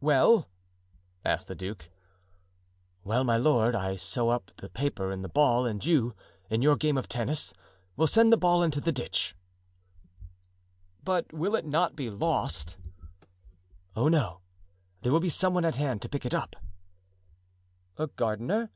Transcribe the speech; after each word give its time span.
"Well?" 0.00 0.48
asked 1.24 1.46
the 1.46 1.54
duke. 1.54 1.88
"Well, 3.04 3.22
my 3.22 3.36
lord, 3.36 3.76
I 3.76 3.94
sew 3.94 4.28
up 4.30 4.50
the 4.56 4.68
paper 4.68 5.12
in 5.12 5.22
the 5.22 5.28
ball 5.28 5.66
and 5.66 5.84
you, 5.86 6.16
in 6.50 6.62
your 6.62 6.74
game 6.74 6.98
of 6.98 7.08
tennis, 7.08 7.54
will 7.94 8.08
send 8.08 8.32
the 8.32 8.36
ball 8.36 8.64
into 8.64 8.80
the 8.80 8.90
ditch." 8.90 9.36
"But 11.04 11.32
will 11.32 11.54
it 11.54 11.64
not 11.64 11.94
be 11.94 12.10
lost?" 12.10 12.76
"Oh 13.94 14.08
no; 14.08 14.40
there 15.02 15.12
will 15.12 15.20
be 15.20 15.28
some 15.28 15.54
one 15.54 15.64
at 15.64 15.76
hand 15.76 16.02
to 16.02 16.08
pick 16.08 16.26
it 16.26 16.34
up." 16.34 16.56
"A 17.96 18.08
gardener?" 18.08 18.72